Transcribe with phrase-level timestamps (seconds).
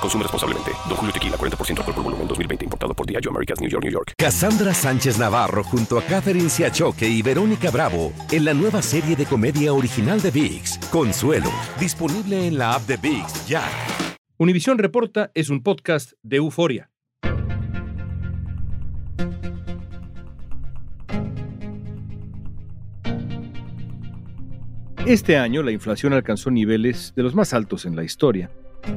[0.00, 0.70] Consume responsablemente.
[0.88, 2.64] Don Julio Tequila, 40% alcohol por volumen, 2020.
[2.64, 4.12] Importado por Diageo Americas, New York, New York.
[4.16, 9.26] Cassandra Sánchez Navarro junto a Catherine Siachoque y Verónica Bravo en la nueva serie de
[9.26, 11.50] comedia original de VIX, Consuelo.
[11.78, 13.64] Disponible en la app de VIX, ya.
[14.38, 16.90] Univisión Reporta es un podcast de euforia.
[25.06, 28.50] Este año la inflación alcanzó niveles de los más altos en la historia,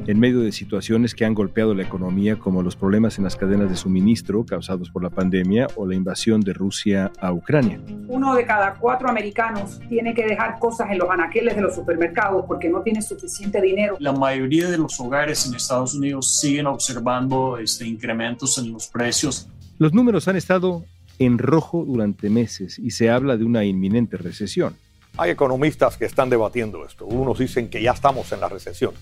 [0.06, 3.70] en medio de situaciones que han golpeado la economía como los problemas en las cadenas
[3.70, 7.80] de suministro causados por la pandemia o la invasión de Rusia a Ucrania.
[8.08, 12.44] Uno de cada cuatro americanos tiene que dejar cosas en los anaqueles de los supermercados
[12.46, 13.96] porque no tiene suficiente dinero.
[14.00, 19.48] La mayoría de los hogares en Estados Unidos siguen observando este, incrementos en los precios.
[19.78, 20.84] Los números han estado
[21.18, 24.76] en rojo durante meses y se habla de una inminente recesión.
[25.16, 27.06] Hay economistas que están debatiendo esto.
[27.06, 28.92] Unos dicen que ya estamos en la recesión.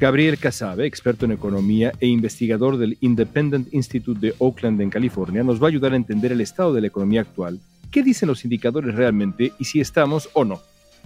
[0.00, 5.62] Gabriel Casabe, experto en economía e investigador del Independent Institute de Oakland en California, nos
[5.62, 8.94] va a ayudar a entender el estado de la economía actual, qué dicen los indicadores
[8.94, 10.62] realmente y si estamos o no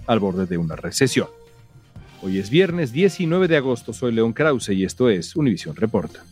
[0.07, 1.27] al borde de una recesión.
[2.21, 6.23] Hoy es viernes 19 de agosto, soy León Krause y esto es Univisión Reporta.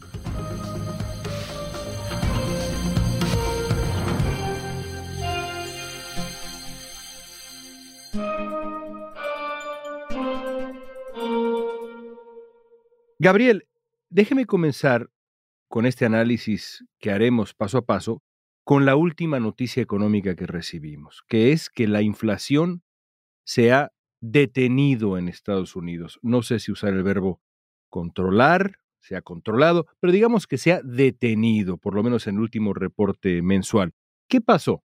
[13.24, 13.70] Gabriel,
[14.10, 15.10] déjeme comenzar
[15.70, 18.22] con este análisis que haremos paso a paso
[18.66, 22.84] con la última noticia económica que recibimos, que es que la inflación
[23.46, 26.20] se ha detenido en Estados Unidos.
[26.22, 27.40] No sé si usar el verbo
[27.90, 32.42] controlar, se ha controlado, pero digamos que se ha detenido, por lo menos en el
[32.42, 33.94] último reporte mensual.
[34.28, 34.84] ¿Qué pasó?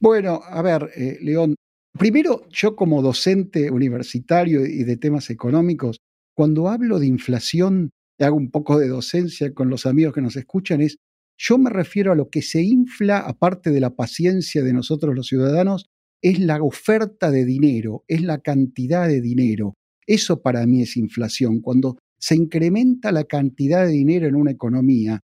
[0.00, 1.56] Bueno, a ver, eh, León,
[1.92, 5.98] primero yo como docente universitario y de temas económicos,
[6.36, 10.82] cuando hablo de inflación, hago un poco de docencia con los amigos que nos escuchan,
[10.82, 10.98] es
[11.38, 15.26] yo me refiero a lo que se infla, aparte de la paciencia de nosotros los
[15.26, 15.86] ciudadanos,
[16.22, 19.74] es la oferta de dinero, es la cantidad de dinero.
[20.06, 21.60] Eso para mí es inflación.
[21.60, 25.20] Cuando se incrementa la cantidad de dinero en una economía,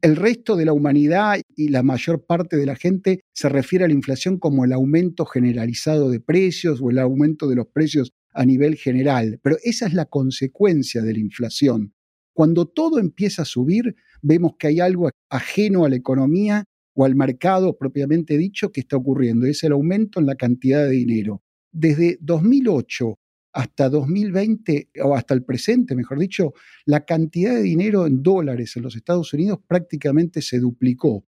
[0.00, 3.88] el resto de la humanidad y la mayor parte de la gente se refiere a
[3.88, 8.44] la inflación como el aumento generalizado de precios o el aumento de los precios a
[8.44, 11.94] nivel general, pero esa es la consecuencia de la inflación.
[12.32, 17.14] Cuando todo empieza a subir, vemos que hay algo ajeno a la economía o al
[17.14, 21.42] mercado propiamente dicho que está ocurriendo, es el aumento en la cantidad de dinero.
[21.72, 23.18] Desde 2008
[23.52, 26.52] hasta 2020, o hasta el presente, mejor dicho,
[26.86, 31.24] la cantidad de dinero en dólares en los Estados Unidos prácticamente se duplicó.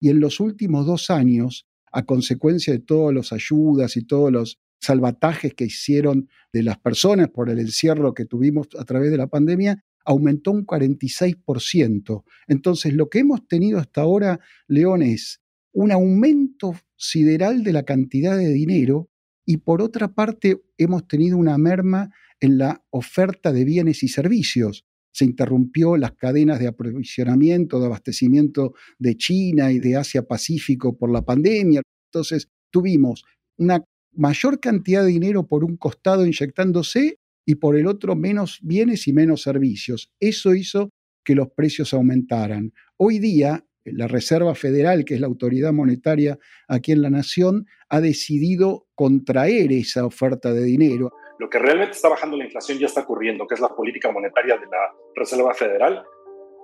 [0.00, 4.58] Y en los últimos dos años, a consecuencia de todas las ayudas y todos los
[4.84, 9.26] salvatajes que hicieron de las personas por el encierro que tuvimos a través de la
[9.26, 12.24] pandemia, aumentó un 46%.
[12.46, 15.40] Entonces, lo que hemos tenido hasta ahora, León, es
[15.72, 19.10] un aumento sideral de la cantidad de dinero
[19.44, 24.84] y por otra parte hemos tenido una merma en la oferta de bienes y servicios.
[25.12, 31.10] Se interrumpió las cadenas de aprovisionamiento, de abastecimiento de China y de Asia Pacífico por
[31.10, 31.82] la pandemia.
[32.10, 33.24] Entonces tuvimos
[33.56, 33.84] una
[34.16, 39.12] mayor cantidad de dinero por un costado inyectándose y por el otro menos bienes y
[39.12, 40.12] menos servicios.
[40.20, 40.90] Eso hizo
[41.24, 42.72] que los precios aumentaran.
[42.96, 46.38] Hoy día, la Reserva Federal, que es la autoridad monetaria
[46.68, 51.12] aquí en la nación, ha decidido contraer esa oferta de dinero.
[51.38, 54.54] Lo que realmente está bajando la inflación ya está ocurriendo, que es la política monetaria
[54.56, 56.02] de la Reserva Federal.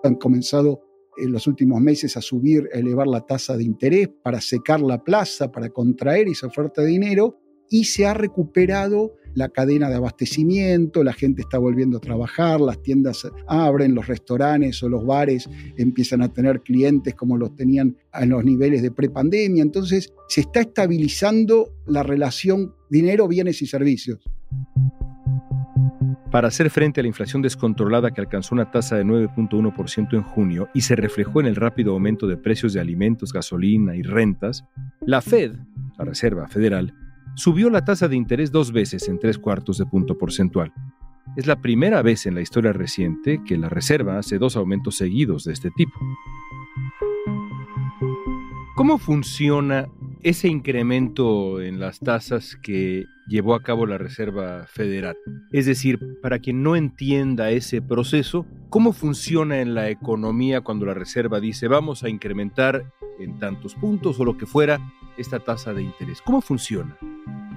[0.05, 0.83] Han comenzado
[1.19, 5.03] en los últimos meses a subir, a elevar la tasa de interés para secar la
[5.03, 7.41] plaza, para contraer esa oferta de dinero
[7.71, 12.83] y se ha recuperado la cadena de abastecimiento, la gente está volviendo a trabajar, las
[12.83, 18.29] tiendas abren, los restaurantes o los bares empiezan a tener clientes como los tenían en
[18.29, 19.63] los niveles de prepandemia.
[19.63, 24.19] Entonces se está estabilizando la relación dinero, bienes y servicios.
[26.33, 30.69] Para hacer frente a la inflación descontrolada que alcanzó una tasa de 9.1% en junio
[30.73, 34.65] y se reflejó en el rápido aumento de precios de alimentos, gasolina y rentas,
[35.01, 35.55] la Fed,
[35.99, 36.95] la Reserva Federal,
[37.35, 40.73] subió la tasa de interés dos veces en tres cuartos de punto porcentual.
[41.37, 45.45] Es la primera vez en la historia reciente que la Reserva hace dos aumentos seguidos
[45.45, 45.95] de este tipo.
[48.75, 49.89] ¿Cómo funciona
[50.23, 55.17] ese incremento en las tasas que llevó a cabo la Reserva Federal?
[55.53, 60.95] Es decir, para quien no entienda ese proceso, ¿cómo funciona en la economía cuando la
[60.95, 64.81] Reserva dice vamos a incrementar en tantos puntos o lo que fuera
[65.19, 66.23] esta tasa de interés?
[66.23, 66.97] ¿Cómo funciona?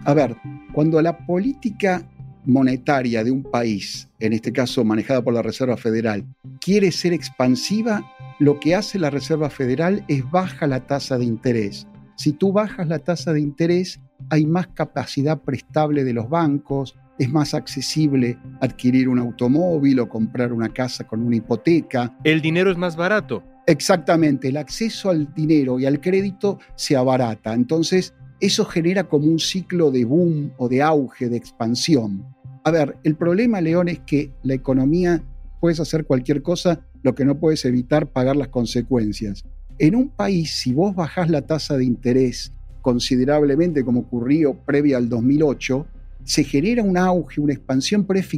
[0.05, 0.35] A ver,
[0.73, 2.03] cuando la política
[2.45, 6.25] monetaria de un país, en este caso manejada por la Reserva Federal,
[6.59, 8.03] quiere ser expansiva,
[8.39, 11.87] lo que hace la Reserva Federal es baja la tasa de interés.
[12.17, 17.29] Si tú bajas la tasa de interés, hay más capacidad prestable de los bancos, es
[17.29, 22.13] más accesible adquirir un automóvil o comprar una casa con una hipoteca.
[22.25, 23.41] El dinero es más barato.
[23.67, 27.53] Exactamente, el acceso al dinero y al crédito se abarata.
[27.53, 28.13] Entonces,
[28.45, 32.25] eso genera como un ciclo de boom o de auge, de expansión.
[32.65, 35.23] A ver, el problema, León, es que la economía
[35.61, 39.45] puedes hacer cualquier cosa, lo que no puedes evitar pagar las consecuencias.
[39.79, 42.51] En un país, si vos bajás la tasa de interés
[42.81, 45.87] considerablemente, como ocurrió previa al 2008,
[46.25, 48.29] se genera un auge, una expansión, pero es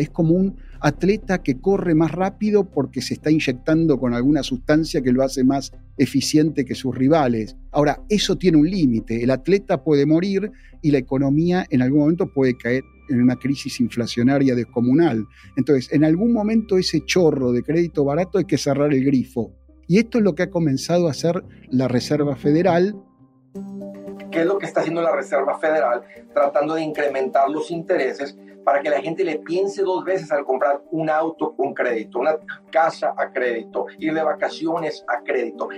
[0.00, 5.02] es como un atleta que corre más rápido porque se está inyectando con alguna sustancia
[5.02, 7.56] que lo hace más eficiente que sus rivales.
[7.72, 10.50] Ahora, eso tiene un límite, el atleta puede morir
[10.82, 15.26] y la economía en algún momento puede caer en una crisis inflacionaria descomunal.
[15.56, 19.52] Entonces, en algún momento ese chorro de crédito barato hay que cerrar el grifo.
[19.88, 22.96] Y esto es lo que ha comenzado a hacer la Reserva Federal
[24.30, 26.02] ¿Qué es lo que está haciendo la Reserva Federal?
[26.34, 28.36] Tratando de incrementar los intereses
[28.66, 32.36] para que la gente le piense dos veces al comprar un auto con crédito, una
[32.72, 35.68] casa a crédito, ir de vacaciones a crédito.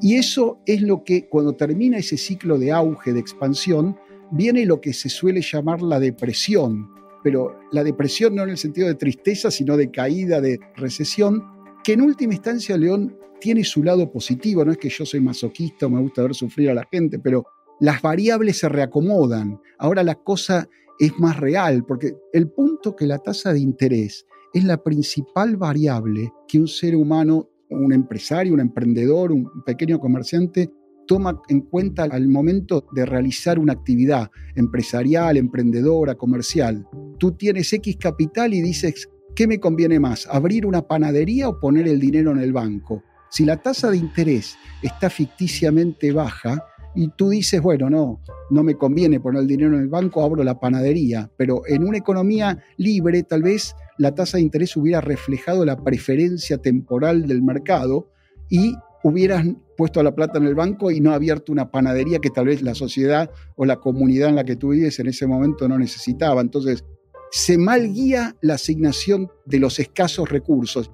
[0.00, 3.96] Y eso es lo que cuando termina ese ciclo de auge, de expansión,
[4.32, 6.90] viene lo que se suele llamar la depresión.
[7.22, 11.46] Pero la depresión no en el sentido de tristeza, sino de caída, de recesión,
[11.84, 15.86] que en última instancia León tiene su lado positivo, no es que yo soy masoquista
[15.86, 17.46] o me gusta ver sufrir a la gente, pero
[17.80, 19.60] las variables se reacomodan.
[19.78, 24.64] Ahora la cosa es más real, porque el punto que la tasa de interés es
[24.64, 30.70] la principal variable que un ser humano, un empresario, un emprendedor, un pequeño comerciante
[31.06, 36.86] toma en cuenta al momento de realizar una actividad empresarial, emprendedora, comercial.
[37.18, 40.28] Tú tienes X capital y dices, ¿qué me conviene más?
[40.30, 43.02] ¿Abrir una panadería o poner el dinero en el banco?
[43.30, 46.62] Si la tasa de interés está ficticiamente baja
[46.94, 50.44] y tú dices, bueno, no, no me conviene poner el dinero en el banco, abro
[50.44, 55.64] la panadería, pero en una economía libre tal vez la tasa de interés hubiera reflejado
[55.64, 58.10] la preferencia temporal del mercado
[58.50, 59.44] y hubieras
[59.76, 62.74] puesto la plata en el banco y no abierto una panadería que tal vez la
[62.74, 66.40] sociedad o la comunidad en la que tú vives en ese momento no necesitaba.
[66.40, 66.84] Entonces,
[67.30, 70.90] se malguía la asignación de los escasos recursos.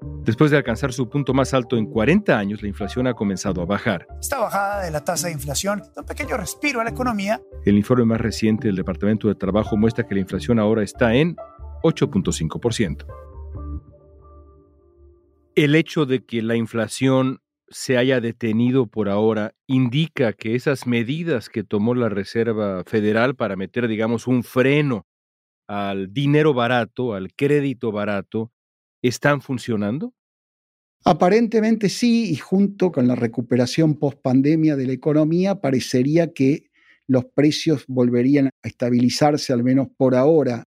[0.00, 3.64] Después de alcanzar su punto más alto en 40 años, la inflación ha comenzado a
[3.64, 4.06] bajar.
[4.20, 7.40] Esta bajada de la tasa de inflación da un pequeño respiro a la economía.
[7.64, 11.36] El informe más reciente del Departamento de Trabajo muestra que la inflación ahora está en
[11.82, 13.06] 8.5%.
[15.54, 17.40] El hecho de que la inflación
[17.70, 23.56] se haya detenido por ahora indica que esas medidas que tomó la Reserva Federal para
[23.56, 25.06] meter, digamos, un freno
[25.66, 28.52] al dinero barato, al crédito barato,
[29.02, 30.14] están funcionando?
[31.04, 36.70] Aparentemente sí, y junto con la recuperación post-pandemia de la economía, parecería que
[37.06, 40.64] los precios volverían a estabilizarse, al menos por ahora.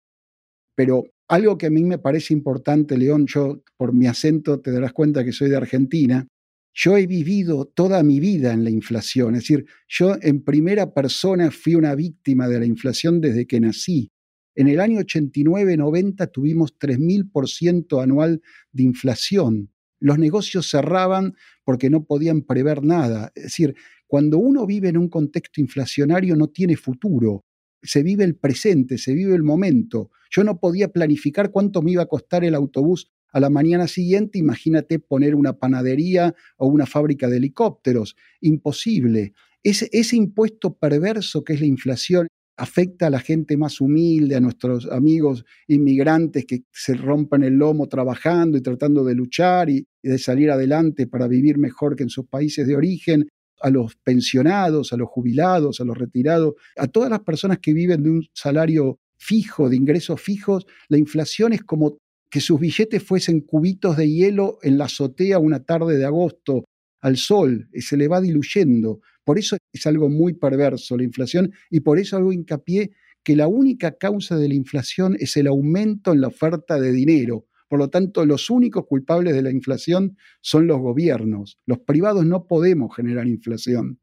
[0.77, 4.93] Pero algo que a mí me parece importante, León, yo por mi acento te darás
[4.93, 6.27] cuenta que soy de Argentina,
[6.75, 11.51] yo he vivido toda mi vida en la inflación, es decir, yo en primera persona
[11.51, 14.11] fui una víctima de la inflación desde que nací.
[14.59, 19.71] En el año 89-90 tuvimos 3.000% anual de inflación.
[20.01, 23.31] Los negocios cerraban porque no podían prever nada.
[23.37, 23.77] Es decir,
[24.09, 27.45] cuando uno vive en un contexto inflacionario no tiene futuro.
[27.85, 30.11] Se vive el presente, se vive el momento.
[30.29, 34.41] Yo no podía planificar cuánto me iba a costar el autobús a la mañana siguiente,
[34.41, 38.17] imagínate poner una panadería o una fábrica de helicópteros.
[38.41, 39.35] Imposible.
[39.63, 42.27] Ese, ese impuesto perverso que es la inflación
[42.59, 47.87] afecta a la gente más humilde, a nuestros amigos inmigrantes que se rompen el lomo
[47.87, 52.27] trabajando y tratando de luchar y, de salir adelante para vivir mejor que en sus
[52.27, 53.29] países de origen,
[53.61, 58.03] a los pensionados, a los jubilados, a los retirados, a todas las personas que viven
[58.03, 61.99] de un salario fijo, de ingresos fijos, la inflación es como
[62.31, 66.65] que sus billetes fuesen cubitos de hielo en la azotea una tarde de agosto
[67.01, 69.01] al sol, y se le va diluyendo.
[69.25, 73.47] Por eso es algo muy perverso la inflación y por eso hago hincapié que la
[73.47, 77.91] única causa de la inflación es el aumento en la oferta de dinero, Por lo
[77.91, 81.59] tanto, los únicos culpables de la inflación son los gobiernos.
[81.67, 84.01] Los privados no podemos generar inflación.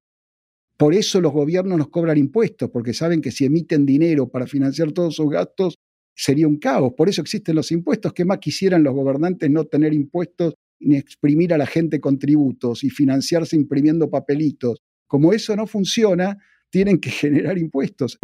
[0.77, 4.91] Por eso los gobiernos nos cobran impuestos, porque saben que si emiten dinero para financiar
[4.91, 5.79] todos sus gastos,
[6.15, 6.93] sería un caos.
[6.95, 8.13] Por eso existen los impuestos.
[8.13, 12.83] ¿Qué más quisieran los gobernantes no tener impuestos ni exprimir a la gente con tributos
[12.83, 14.81] y financiarse imprimiendo papelitos?
[15.07, 16.37] Como eso no funciona,
[16.69, 18.19] tienen que generar impuestos.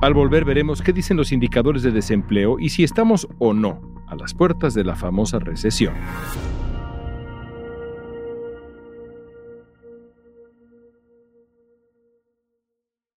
[0.00, 4.16] Al volver veremos qué dicen los indicadores de desempleo y si estamos o no a
[4.16, 5.94] las puertas de la famosa recesión.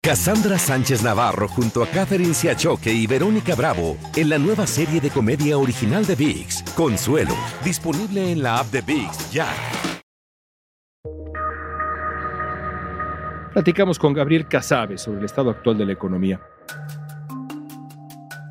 [0.04, 5.08] Cassandra Sánchez Navarro junto a Catherine Siachoque y Verónica Bravo en la nueva serie de
[5.08, 7.34] comedia original de VIX, Consuelo,
[7.64, 9.48] disponible en la app de VIX ya.
[13.54, 16.38] Platicamos con Gabriel Casabe sobre el estado actual de la economía.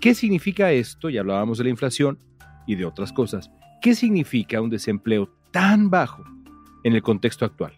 [0.00, 1.10] ¿Qué significa esto?
[1.10, 2.18] Ya hablábamos de la inflación
[2.66, 3.50] y de otras cosas.
[3.82, 6.24] ¿Qué significa un desempleo tan bajo
[6.82, 7.72] en el contexto actual?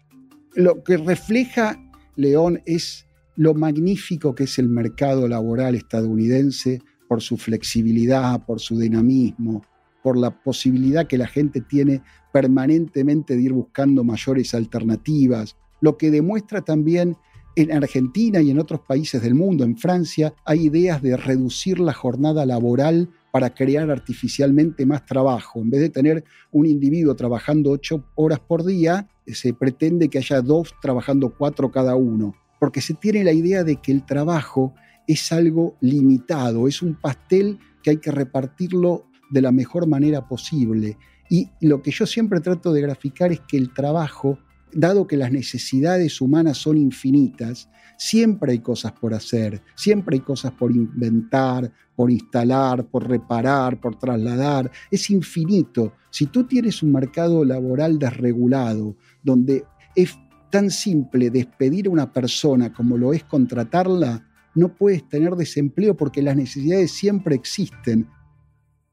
[0.55, 1.79] Lo que refleja
[2.15, 8.79] León es lo magnífico que es el mercado laboral estadounidense por su flexibilidad, por su
[8.79, 9.63] dinamismo,
[10.01, 12.01] por la posibilidad que la gente tiene
[12.33, 17.15] permanentemente de ir buscando mayores alternativas, lo que demuestra también
[17.55, 21.93] en Argentina y en otros países del mundo, en Francia, hay ideas de reducir la
[21.93, 25.59] jornada laboral para crear artificialmente más trabajo.
[25.59, 30.41] En vez de tener un individuo trabajando ocho horas por día, se pretende que haya
[30.41, 34.73] dos trabajando cuatro cada uno, porque se tiene la idea de que el trabajo
[35.05, 40.97] es algo limitado, es un pastel que hay que repartirlo de la mejor manera posible.
[41.29, 44.39] Y lo que yo siempre trato de graficar es que el trabajo
[44.73, 50.51] dado que las necesidades humanas son infinitas, siempre hay cosas por hacer, siempre hay cosas
[50.51, 54.71] por inventar, por instalar, por reparar, por trasladar.
[54.91, 55.93] Es infinito.
[56.09, 60.17] Si tú tienes un mercado laboral desregulado, donde es
[60.49, 66.21] tan simple despedir a una persona como lo es contratarla, no puedes tener desempleo porque
[66.21, 68.07] las necesidades siempre existen.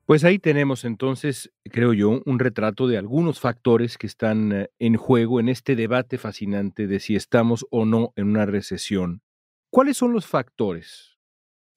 [0.07, 4.97] Pues ahí tenemos entonces, creo yo, un retrato de algunos factores que están eh, en
[4.97, 9.23] juego en este debate fascinante de si estamos o no en una recesión.
[9.71, 11.17] ¿Cuáles son los factores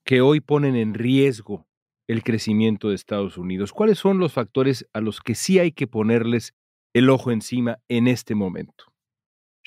[0.04, 1.68] que hoy ponen en riesgo
[2.06, 3.72] el crecimiento de Estados Unidos?
[3.72, 6.54] ¿Cuáles son los factores a los que sí hay que ponerles
[6.94, 8.92] el ojo encima en este momento?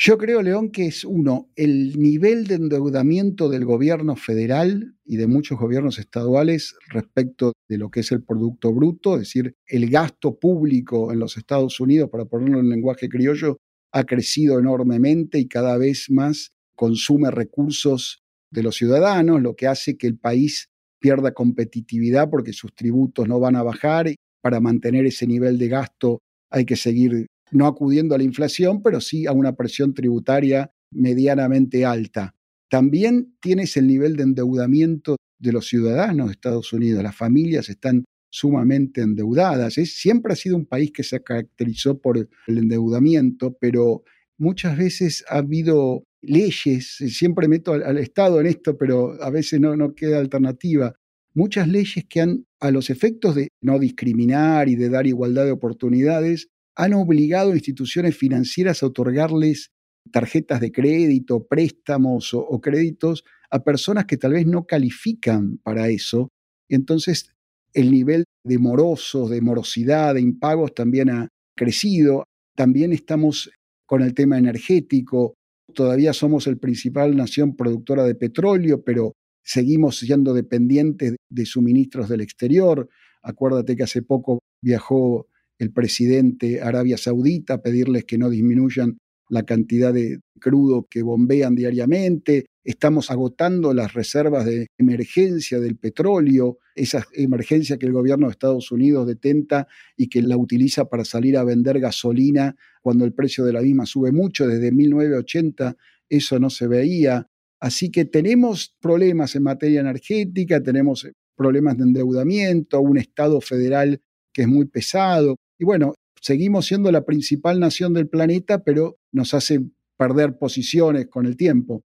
[0.03, 5.27] Yo creo, León, que es uno, el nivel de endeudamiento del gobierno federal y de
[5.27, 10.39] muchos gobiernos estaduales respecto de lo que es el Producto Bruto, es decir, el gasto
[10.39, 13.59] público en los Estados Unidos, para ponerlo en lenguaje criollo,
[13.93, 19.99] ha crecido enormemente y cada vez más consume recursos de los ciudadanos, lo que hace
[19.99, 24.15] que el país pierda competitividad porque sus tributos no van a bajar.
[24.41, 29.01] Para mantener ese nivel de gasto hay que seguir no acudiendo a la inflación, pero
[29.01, 32.35] sí a una presión tributaria medianamente alta.
[32.69, 37.03] También tienes el nivel de endeudamiento de los ciudadanos de Estados Unidos.
[37.03, 39.75] Las familias están sumamente endeudadas.
[39.75, 44.05] siempre ha sido un país que se caracterizó por el endeudamiento, pero
[44.39, 49.75] muchas veces ha habido leyes, siempre meto al, Estado en esto, pero a veces no,
[49.77, 50.95] no queda alternativa,
[51.35, 55.53] muchas leyes que han, a los efectos de no discriminar y de dar igualdad de
[55.53, 59.71] oportunidades, han obligado a instituciones financieras a otorgarles
[60.11, 66.29] tarjetas de crédito, préstamos o, créditos a personas que tal vez no califican para eso.
[66.69, 67.31] Entonces,
[67.73, 72.25] el nivel de morosos, de morosidad, de impagos también ha crecido.
[72.57, 73.51] También estamos
[73.87, 75.35] con el tema energético.
[75.75, 79.13] Todavía somos el principal nación productora de petróleo, pero
[79.43, 82.89] seguimos siendo dependientes de suministros del exterior.
[83.23, 85.27] Acuérdate que hace poco viajó
[85.61, 88.97] el presidente Arabia Saudita pedirles que no disminuyan
[89.29, 92.47] la cantidad de crudo que bombean diariamente.
[92.65, 98.73] Estamos agotando las reservas de emergencia del petróleo, esa emergencia que el gobierno de Estados
[98.73, 103.53] Unidos detenta y que la utiliza para salir a vender gasolina cuando el precio de
[103.53, 104.49] la misma sube mucho.
[104.49, 105.77] Desde 1980
[106.09, 107.29] eso no se veía.
[107.61, 114.01] Así que tenemos problemas en materia energética, tenemos problemas de endeudamiento, un Estado federal
[114.33, 115.37] que es muy pesado.
[115.61, 119.61] Y bueno, seguimos siendo la principal nación del planeta, pero nos hace
[119.99, 121.85] perder posiciones con el tiempo.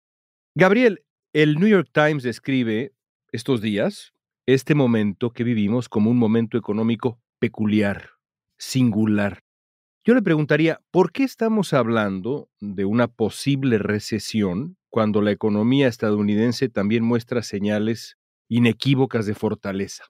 [0.57, 2.93] Gabriel, el New York Times describe
[3.31, 4.13] estos días
[4.45, 8.11] este momento que vivimos como un momento económico peculiar,
[8.59, 9.45] singular.
[10.05, 16.69] Yo le preguntaría, ¿por qué estamos hablando de una posible recesión cuando la economía estadounidense
[16.69, 18.17] también muestra señales
[18.49, 20.07] inequívocas de fortaleza?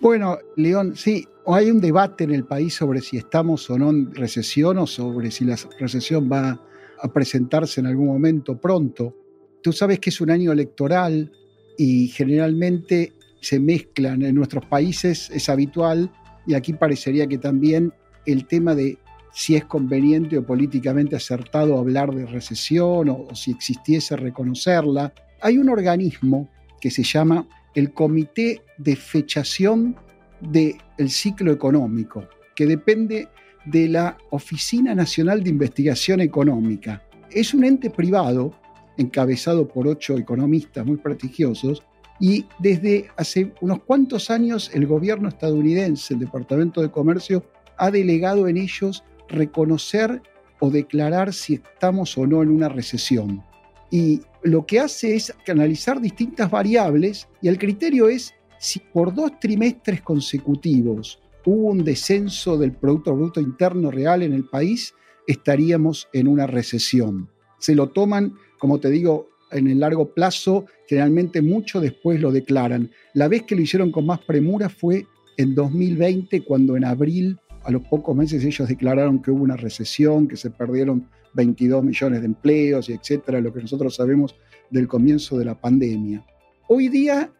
[0.00, 4.14] Bueno, León, sí, hay un debate en el país sobre si estamos o no en
[4.14, 6.58] recesión o sobre si la recesión va
[7.02, 9.14] a presentarse en algún momento pronto.
[9.62, 11.30] Tú sabes que es un año electoral
[11.76, 16.10] y generalmente se mezclan en nuestros países, es habitual,
[16.46, 17.92] y aquí parecería que también
[18.24, 18.98] el tema de
[19.32, 25.12] si es conveniente o políticamente acertado hablar de recesión o, si existiese reconocerla.
[25.42, 26.48] Hay un organismo
[26.80, 29.96] que se llama el Comité de Fechación
[30.40, 33.28] del Ciclo Económico, que depende
[33.64, 37.02] de la Oficina Nacional de Investigación Económica.
[37.30, 38.54] Es un ente privado
[38.96, 41.82] encabezado por ocho economistas muy prestigiosos
[42.18, 47.44] y desde hace unos cuantos años el gobierno estadounidense, el Departamento de Comercio,
[47.78, 50.20] ha delegado en ellos reconocer
[50.58, 53.42] o declarar si estamos o no en una recesión.
[53.90, 59.38] Y lo que hace es analizar distintas variables y el criterio es si por dos
[59.40, 64.94] trimestres consecutivos hubo un descenso del Producto Bruto Interno Real en el país,
[65.26, 67.30] estaríamos en una recesión.
[67.58, 72.90] Se lo toman, como te digo, en el largo plazo, generalmente mucho después lo declaran.
[73.14, 75.06] La vez que lo hicieron con más premura fue
[75.36, 80.28] en 2020, cuando en abril, a los pocos meses, ellos declararon que hubo una recesión,
[80.28, 84.34] que se perdieron 22 millones de empleos y etcétera, lo que nosotros sabemos
[84.70, 86.24] del comienzo de la pandemia.
[86.68, 87.30] Hoy día,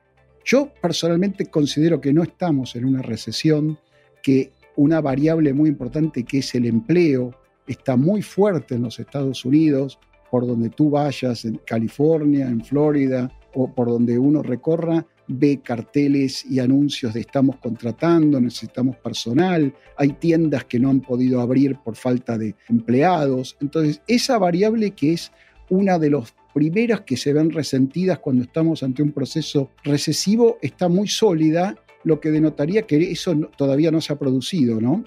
[0.44, 3.78] yo personalmente considero que no estamos en una recesión,
[4.22, 7.34] que una variable muy importante que es el empleo
[7.66, 9.99] está muy fuerte en los Estados Unidos,
[10.30, 16.45] por donde tú vayas, en California, en Florida o por donde uno recorra, ve carteles
[16.45, 21.97] y anuncios de estamos contratando, necesitamos personal, hay tiendas que no han podido abrir por
[21.97, 23.56] falta de empleados.
[23.60, 25.32] Entonces, esa variable que es
[25.69, 30.88] una de las primeras que se ven resentidas cuando estamos ante un proceso recesivo está
[30.88, 35.04] muy sólida, lo que denotaría que eso todavía no se ha producido, ¿no?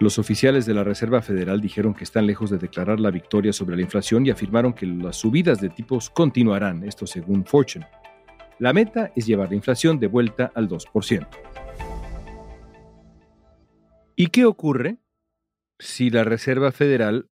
[0.00, 3.76] Los oficiales de la Reserva Federal dijeron que están lejos de declarar la victoria sobre
[3.76, 7.86] la inflación y afirmaron que las subidas de tipos continuarán, esto según Fortune.
[8.58, 11.26] La meta es llevar la inflación de vuelta al 2%.
[14.16, 14.98] ¿Y qué ocurre
[15.78, 17.28] si la Reserva Federal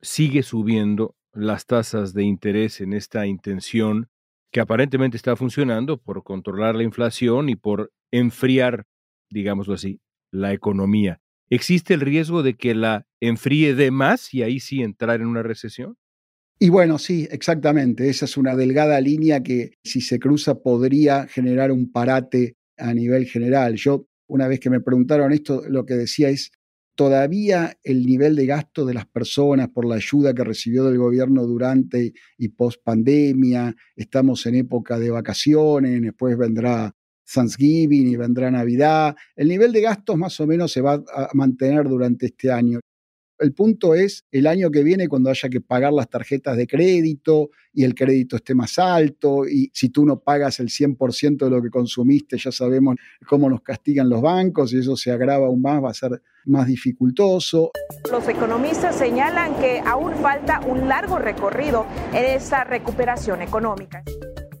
[0.00, 4.08] sigue subiendo las tasas de interés en esta intención
[4.52, 8.86] que aparentemente está funcionando por controlar la inflación y por enfriar,
[9.30, 11.20] digámoslo así, la economía?
[11.50, 15.42] ¿existe el riesgo de que la enfríe de más y ahí sí entrar en una
[15.42, 15.96] recesión?
[16.64, 18.08] Y bueno, sí, exactamente.
[18.08, 23.26] Esa es una delgada línea que si se cruza podría generar un parate a nivel
[23.26, 23.74] general.
[23.74, 26.52] Yo, una vez que me preguntaron esto, lo que decía es,
[26.94, 31.44] todavía el nivel de gasto de las personas por la ayuda que recibió del gobierno
[31.44, 36.90] durante y post pandemia, estamos en época de vacaciones, después vendrá
[37.30, 39.14] Thanksgiving y vendrá Navidad.
[39.36, 42.80] El nivel de gastos más o menos se va a mantener durante este año.
[43.38, 47.50] El punto es el año que viene cuando haya que pagar las tarjetas de crédito
[47.72, 51.60] y el crédito esté más alto y si tú no pagas el 100% de lo
[51.60, 52.94] que consumiste, ya sabemos
[53.26, 56.68] cómo nos castigan los bancos y eso se agrava aún más, va a ser más
[56.68, 57.72] dificultoso.
[58.08, 64.04] Los economistas señalan que aún falta un largo recorrido en esa recuperación económica.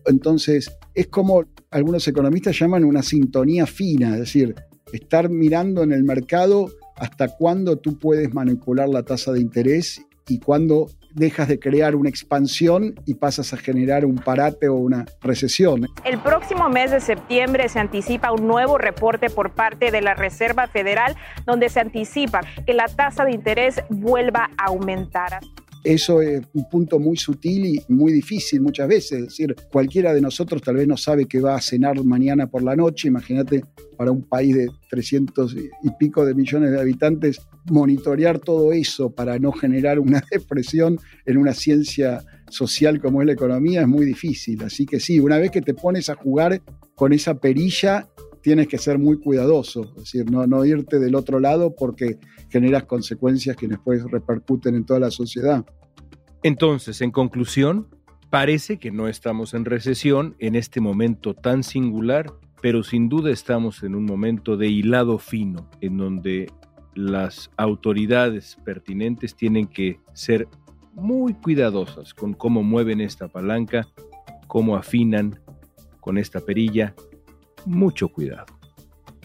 [0.06, 4.54] Entonces, es como algunos economistas llaman una sintonía fina, es decir,
[4.92, 10.38] estar mirando en el mercado hasta cuándo tú puedes manipular la tasa de interés y
[10.38, 15.86] cuándo dejas de crear una expansión y pasas a generar un parate o una recesión.
[16.04, 20.66] El próximo mes de septiembre se anticipa un nuevo reporte por parte de la Reserva
[20.66, 25.40] Federal donde se anticipa que la tasa de interés vuelva a aumentar.
[25.84, 29.12] Eso es un punto muy sutil y muy difícil muchas veces.
[29.12, 32.62] Es decir, cualquiera de nosotros tal vez no sabe que va a cenar mañana por
[32.62, 33.08] la noche.
[33.08, 33.62] Imagínate
[33.98, 39.38] para un país de 300 y pico de millones de habitantes, monitorear todo eso para
[39.38, 44.62] no generar una depresión en una ciencia social como es la economía es muy difícil.
[44.62, 46.62] Así que sí, una vez que te pones a jugar
[46.94, 48.08] con esa perilla,
[48.44, 52.84] tienes que ser muy cuidadoso, es decir, no, no irte del otro lado porque generas
[52.84, 55.64] consecuencias que después repercuten en toda la sociedad.
[56.44, 57.88] Entonces, en conclusión,
[58.34, 63.84] Parece que no estamos en recesión en este momento tan singular, pero sin duda estamos
[63.84, 66.50] en un momento de hilado fino, en donde
[66.96, 70.48] las autoridades pertinentes tienen que ser
[70.94, 73.86] muy cuidadosas con cómo mueven esta palanca,
[74.48, 75.38] cómo afinan
[76.00, 76.92] con esta perilla.
[77.66, 78.46] Mucho cuidado.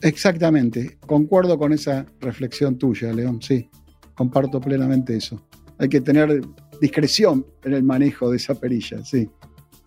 [0.02, 3.70] Exactamente, concuerdo con esa reflexión tuya, León, sí,
[4.16, 5.46] comparto plenamente eso.
[5.78, 6.42] Hay que tener
[6.80, 9.30] discreción en el manejo de esa perilla, sí.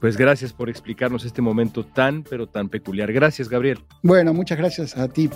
[0.00, 3.12] Pues gracias por explicarnos este momento tan, pero tan peculiar.
[3.12, 3.78] Gracias, Gabriel.
[4.02, 5.30] Bueno, muchas gracias a ti.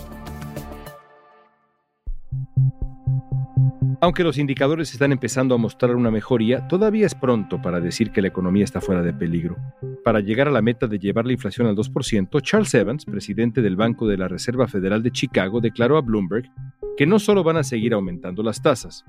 [3.99, 8.21] Aunque los indicadores están empezando a mostrar una mejoría, todavía es pronto para decir que
[8.21, 9.57] la economía está fuera de peligro.
[10.03, 13.75] Para llegar a la meta de llevar la inflación al 2%, Charles Evans, presidente del
[13.75, 16.49] Banco de la Reserva Federal de Chicago, declaró a Bloomberg
[16.95, 19.03] que no solo van a seguir aumentando las tasas,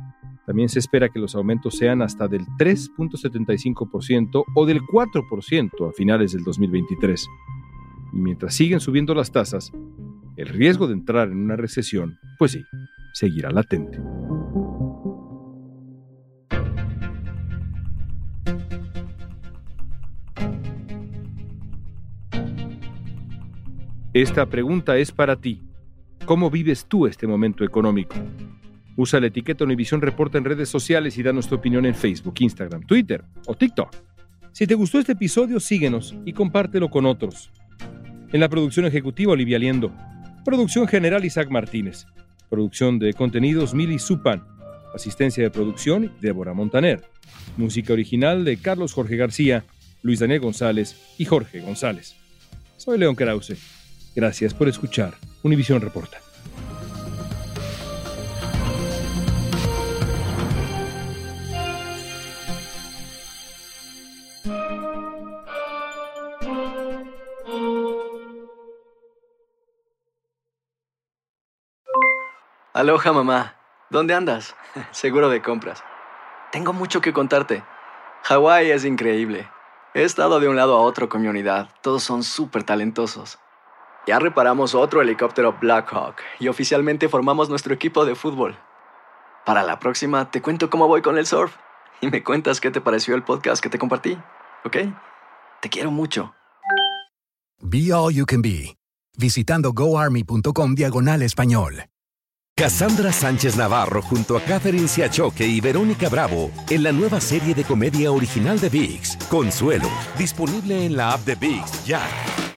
[0.49, 6.33] también se espera que los aumentos sean hasta del 3.75% o del 4% a finales
[6.33, 7.29] del 2023.
[8.15, 9.71] Y mientras siguen subiendo las tasas,
[10.37, 12.65] el riesgo de entrar en una recesión, pues sí,
[13.13, 13.99] seguirá latente.
[24.19, 25.63] Esta pregunta es para ti.
[26.25, 28.17] ¿Cómo vives tú este momento económico?
[28.97, 32.85] Usa la etiqueta Univisión Reporta en redes sociales y danos tu opinión en Facebook, Instagram,
[32.85, 33.95] Twitter o TikTok.
[34.51, 37.53] Si te gustó este episodio, síguenos y compártelo con otros.
[38.33, 39.93] En la producción ejecutiva, Olivia Liendo.
[40.45, 42.05] Producción general, Isaac Martínez.
[42.51, 44.43] Producción de contenidos, Mili Supan.
[44.93, 47.05] Asistencia de producción, Débora Montaner.
[47.57, 49.65] Música original de Carlos Jorge García,
[50.03, 52.17] Luis Daniel González y Jorge González.
[52.79, 53.78] Soy León Krause.
[54.21, 56.19] Gracias por escuchar Univisión Reporta.
[72.75, 73.55] Aloha mamá,
[73.89, 74.57] ¿dónde andas?
[74.91, 75.85] Seguro de compras.
[76.51, 77.63] Tengo mucho que contarte.
[78.25, 79.49] Hawái es increíble.
[79.95, 81.69] He estado de un lado a otro con mi unidad.
[81.83, 83.39] Todos son súper talentosos.
[84.09, 88.57] Ya reparamos otro helicóptero Blackhawk y oficialmente formamos nuestro equipo de fútbol.
[89.45, 91.55] Para la próxima te cuento cómo voy con el surf
[92.01, 94.17] y me cuentas qué te pareció el podcast que te compartí,
[94.65, 94.77] ¿ok?
[95.61, 96.33] Te quiero mucho.
[97.61, 98.79] Be All You Can Be,
[99.19, 101.85] visitando goarmy.com diagonal español.
[102.57, 107.63] Cassandra Sánchez Navarro junto a Catherine Siachoque y Verónica Bravo en la nueva serie de
[107.63, 112.01] comedia original de VIX, Consuelo, disponible en la app de VIX ya.